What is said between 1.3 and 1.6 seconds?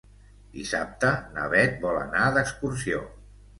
na